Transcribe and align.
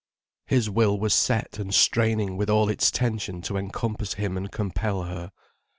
His 0.47 0.67
will 0.67 0.99
was 0.99 1.13
set 1.13 1.59
and 1.59 1.71
straining 1.71 2.35
with 2.35 2.49
all 2.49 2.69
its 2.69 2.89
tension 2.89 3.43
to 3.43 3.55
encompass 3.55 4.15
him 4.15 4.35
and 4.35 4.51
compel 4.51 5.03
her. 5.03 5.31